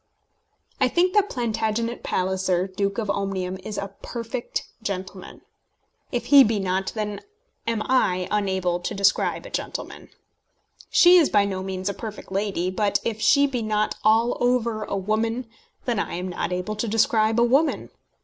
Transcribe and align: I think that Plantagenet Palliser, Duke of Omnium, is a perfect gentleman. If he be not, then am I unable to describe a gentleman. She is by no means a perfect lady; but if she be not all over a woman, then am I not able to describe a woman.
I 0.79 0.87
think 0.87 1.13
that 1.13 1.29
Plantagenet 1.29 2.01
Palliser, 2.01 2.65
Duke 2.65 2.97
of 2.97 3.11
Omnium, 3.11 3.59
is 3.63 3.77
a 3.77 3.89
perfect 4.01 4.63
gentleman. 4.81 5.41
If 6.11 6.25
he 6.33 6.43
be 6.43 6.57
not, 6.59 6.91
then 6.95 7.21
am 7.67 7.83
I 7.85 8.27
unable 8.31 8.79
to 8.79 8.95
describe 8.95 9.45
a 9.45 9.51
gentleman. 9.51 10.09
She 10.89 11.17
is 11.17 11.29
by 11.29 11.45
no 11.45 11.61
means 11.61 11.87
a 11.87 11.93
perfect 11.93 12.31
lady; 12.31 12.71
but 12.71 12.97
if 13.03 13.21
she 13.21 13.45
be 13.45 13.61
not 13.61 13.93
all 14.03 14.39
over 14.41 14.81
a 14.81 14.97
woman, 14.97 15.45
then 15.85 15.99
am 15.99 16.09
I 16.09 16.21
not 16.21 16.51
able 16.51 16.75
to 16.77 16.87
describe 16.87 17.39
a 17.39 17.43
woman. 17.43 17.91